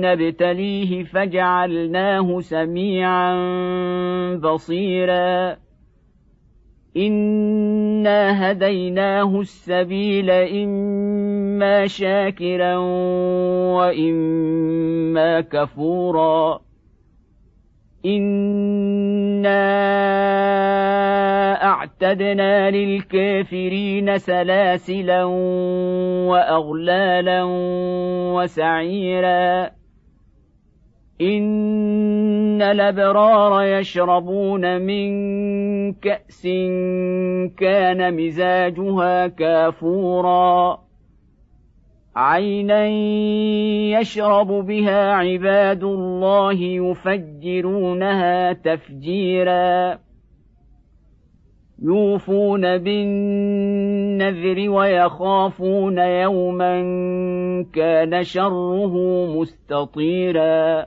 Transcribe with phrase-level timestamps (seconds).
[0.00, 3.34] نبتليه فجعلناه سميعا
[4.34, 5.56] بصيرا
[6.96, 12.76] انا هديناه السبيل اما شاكرا
[13.76, 16.60] واما كفورا
[18.06, 19.66] انا
[21.64, 25.24] اعتدنا للكافرين سلاسلا
[26.28, 27.42] واغلالا
[28.34, 29.70] وسعيرا
[31.20, 35.12] ان الابرار يشربون من
[35.92, 36.42] كاس
[37.56, 40.78] كان مزاجها كافورا
[42.16, 42.86] عينا
[44.00, 49.98] يشرب بها عباد الله يفجرونها تفجيرا
[51.82, 56.82] يوفون بالنذر ويخافون يوما
[57.72, 58.94] كان شره
[59.40, 60.86] مستطيرا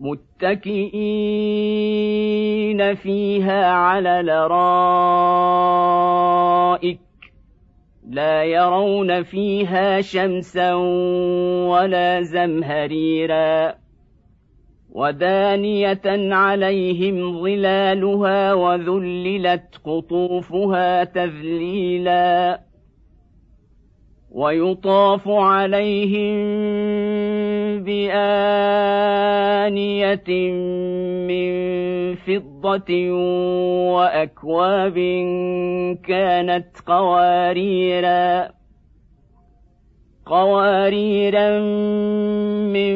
[0.00, 0.94] متكئين
[2.94, 4.60] فيها على الارائك
[8.08, 10.74] لا يرون فيها شمسا
[11.68, 13.74] ولا زمهريرا.
[14.90, 22.60] ودانيه عليهم ظلالها وذللت قطوفها تذليلا.
[24.30, 26.36] ويطاف عليهم
[29.70, 30.30] بآنية
[31.30, 31.50] من
[32.14, 33.10] فضة
[33.94, 34.94] وأكواب
[36.04, 38.50] كانت قواريرا
[40.26, 41.60] قواريرا
[42.72, 42.94] من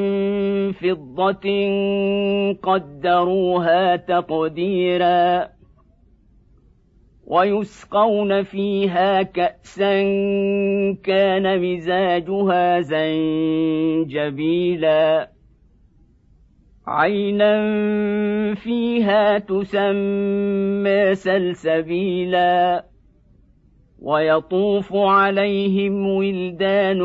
[0.72, 1.48] فضة
[2.62, 5.48] قدروها تقديرا
[7.26, 10.02] ويسقون فيها كأسا
[11.04, 12.80] كان مزاجها
[14.10, 14.54] زنجبيلا.
[16.86, 17.54] عينا
[18.54, 22.84] فيها تسمى سلسبيلا
[24.02, 27.02] ويطوف عليهم ولدان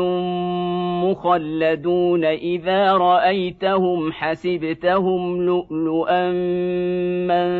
[1.04, 6.30] مخلدون اذا رايتهم حسبتهم لؤلؤا
[7.26, 7.59] منثورا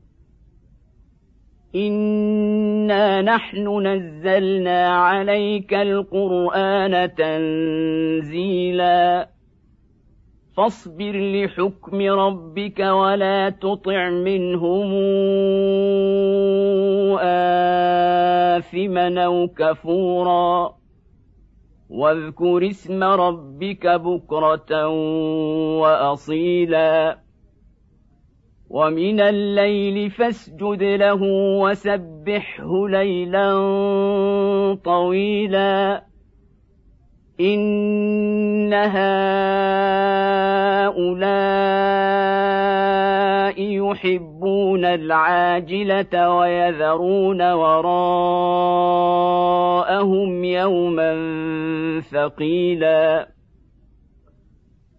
[1.75, 9.29] انا نحن نزلنا عليك القران تنزيلا
[10.57, 14.91] فاصبر لحكم ربك ولا تطع منهم
[18.57, 20.75] اثما أو كفورا
[21.89, 24.87] واذكر اسم ربك بكره
[25.79, 27.17] واصيلا
[28.73, 31.19] ومن الليل فاسجد له
[31.61, 33.53] وسبحه ليلا
[34.85, 36.03] طويلا.
[37.39, 39.11] إن هؤلاء
[43.59, 48.03] يحبون العاجلة ويذرون وراءهم
[50.43, 51.13] يوما
[51.99, 53.30] ثقيلا.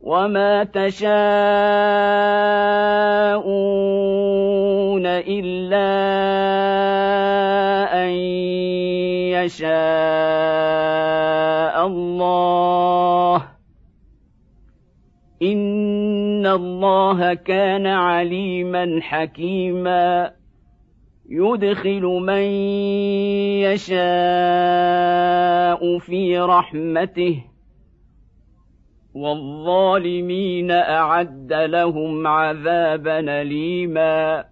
[0.00, 1.10] وما تشاءون
[5.06, 5.90] الا
[8.04, 8.10] ان
[9.36, 9.76] يشاء
[11.86, 13.42] الله
[15.42, 20.32] ان الله كان عليما حكيما
[21.28, 22.42] يدخل من
[23.68, 24.00] يشاء
[25.98, 27.49] في رحمته
[29.14, 34.44] والظالمين أعد لهم عذابا اليما